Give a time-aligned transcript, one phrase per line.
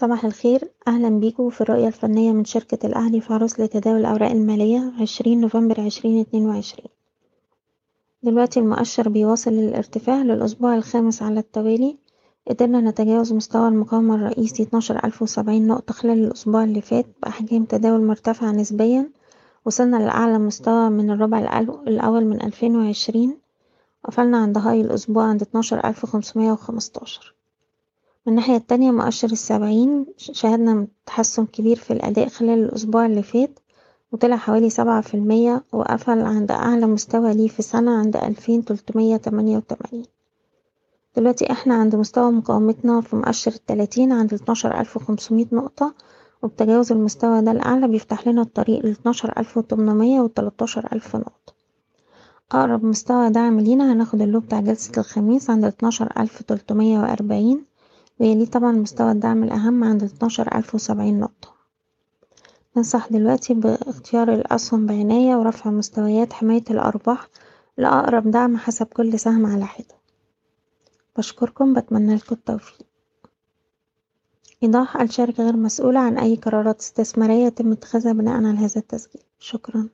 [0.00, 0.70] صباح الخير.
[0.88, 6.20] أهلا بيكم في الرؤية الفنية من شركة الأهلي عروض لتداول الأوراق المالية عشرين نوفمبر عشرين
[6.20, 6.90] اتنين وعشرين.
[8.22, 11.98] دلوقتي المؤشر بيواصل الارتفاع للأسبوع الخامس على التوالي.
[12.48, 18.00] قدرنا نتجاوز مستوى المقاومة الرئيسي اتناشر ألف وسبعين نقطة خلال الأسبوع اللي فات بأحجام تداول
[18.04, 19.10] مرتفعة نسبيا.
[19.64, 23.38] وصلنا لأعلى مستوى من الربع الأول من ألفين وعشرين.
[24.04, 27.39] قفلنا عند هاي الأسبوع عند اتناشر ألف خمسمية وخمستاشر.
[28.26, 33.58] من الناحية التانية مؤشر السبعين شهدنا تحسن كبير في الأداء خلال الأسبوع اللي فات
[34.12, 39.16] وطلع حوالي سبعة في المية وقفل عند أعلى مستوى ليه في سنة عند ألفين تلتمية
[39.16, 40.06] تمانية وتمانين.
[41.16, 45.94] دلوقتي إحنا عند مستوى مقاومتنا في مؤشر التلاتين عند اتناشر ألف وخمسمية نقطة
[46.42, 51.52] وبتجاوز المستوى ده الأعلى بيفتح لنا الطريق لاتناشر ألف وتمنمية وتلاتاشر ألف نقطة.
[52.52, 57.69] أقرب مستوى دعم لينا هناخد اللو بتاع جلسة الخميس عند اتناشر ألف تلتمية وأربعين
[58.20, 61.54] ويليه طبعا مستوى الدعم الأهم عند اتناشر ألف وسبعين نقطة.
[62.76, 67.28] ننصح دلوقتي باختيار الأسهم بعناية ورفع مستويات حماية الأرباح
[67.78, 69.94] لأقرب دعم حسب كل سهم على حدة.
[71.16, 72.86] بشكركم بتمنالكوا التوفيق.
[74.62, 79.22] إيضاح الشركة غير مسؤولة عن أي قرارات استثمارية يتم اتخاذها بناء على هذا التسجيل.
[79.38, 79.88] شكرا.